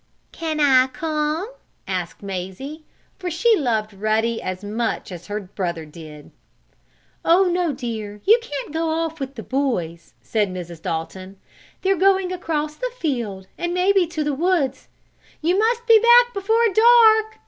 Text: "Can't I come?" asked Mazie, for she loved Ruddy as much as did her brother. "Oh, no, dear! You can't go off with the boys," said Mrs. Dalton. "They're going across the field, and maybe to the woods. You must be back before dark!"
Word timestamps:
"Can't 0.31 0.59
I 0.59 0.87
come?" 0.87 1.47
asked 1.87 2.23
Mazie, 2.23 2.83
for 3.19 3.29
she 3.29 3.55
loved 3.55 3.93
Ruddy 3.93 4.41
as 4.41 4.63
much 4.63 5.11
as 5.11 5.27
did 5.27 5.27
her 5.27 5.39
brother. 5.41 5.87
"Oh, 7.23 7.43
no, 7.43 7.71
dear! 7.71 8.19
You 8.23 8.39
can't 8.41 8.73
go 8.73 8.89
off 8.89 9.19
with 9.19 9.35
the 9.35 9.43
boys," 9.43 10.15
said 10.19 10.49
Mrs. 10.49 10.81
Dalton. 10.81 11.37
"They're 11.83 11.95
going 11.95 12.31
across 12.33 12.77
the 12.77 12.89
field, 12.97 13.45
and 13.59 13.75
maybe 13.75 14.07
to 14.07 14.23
the 14.23 14.33
woods. 14.33 14.87
You 15.39 15.59
must 15.59 15.85
be 15.85 15.99
back 15.99 16.33
before 16.33 16.65
dark!" 16.73 17.37